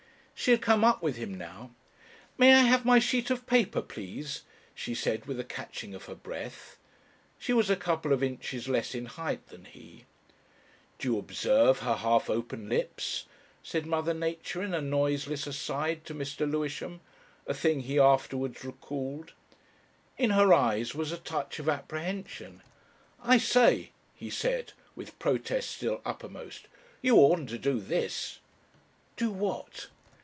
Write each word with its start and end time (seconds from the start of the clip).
She 0.33 0.49
had 0.49 0.61
come 0.63 0.83
up 0.83 1.03
with 1.03 1.17
him 1.17 1.35
now. 1.37 1.69
"May 2.35 2.55
I 2.55 2.61
have 2.61 2.83
my 2.83 2.97
sheet 2.97 3.29
of 3.29 3.45
paper, 3.45 3.79
please?" 3.79 4.41
she 4.73 4.95
said 4.95 5.27
with 5.27 5.39
a 5.39 5.43
catching 5.43 5.93
of 5.93 6.05
her 6.05 6.15
breath. 6.15 6.79
She 7.37 7.53
was 7.53 7.69
a 7.69 7.75
couple 7.75 8.11
of 8.11 8.23
inches 8.23 8.67
less 8.67 8.95
in 8.95 9.05
height 9.05 9.49
than 9.49 9.65
he. 9.65 10.05
Do 10.97 11.09
you 11.13 11.19
observe 11.19 11.81
her 11.81 11.93
half 11.93 12.27
open 12.27 12.69
lips? 12.69 13.25
said 13.61 13.85
Mother 13.85 14.15
Nature 14.15 14.63
in 14.63 14.73
a 14.73 14.81
noiseless 14.81 15.45
aside 15.45 16.05
to 16.05 16.15
Mr. 16.15 16.51
Lewisham 16.51 17.01
a 17.45 17.53
thing 17.53 17.81
he 17.81 17.99
afterwards 17.99 18.65
recalled. 18.65 19.33
In 20.17 20.31
her 20.31 20.51
eyes 20.55 20.95
was 20.95 21.11
a 21.11 21.17
touch 21.19 21.59
of 21.59 21.69
apprehension. 21.69 22.63
"I 23.21 23.37
say," 23.37 23.91
he 24.15 24.31
said, 24.31 24.73
with 24.95 25.19
protest 25.19 25.69
still 25.69 26.01
uppermost, 26.03 26.67
"you 27.03 27.17
oughtn't 27.17 27.49
to 27.49 27.59
do 27.59 27.79
this." 27.79 28.39
"Do 29.17 29.29
what?" 29.29 29.89